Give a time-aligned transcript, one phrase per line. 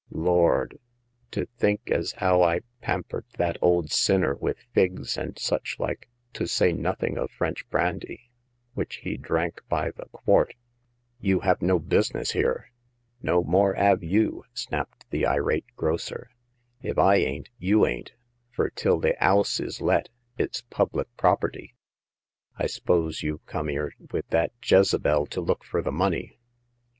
[0.09, 0.79] Lord!
[1.29, 6.47] to think as 'ow I pampered that old sinner with figs and such like— to
[6.47, 8.31] say nothing of French brandy,
[8.73, 10.55] which he drank by the quart!"
[11.21, 12.71] You have no business here!""
[13.21, 16.31] No more 'ave you!" snapped the irate grocer."
[16.81, 18.13] If I ain't, you ain't,
[18.49, 21.75] fur till the 'ouse is let it's public property.
[22.57, 26.39] I s'pose you've come 'ere with that Jezebel to look fur the money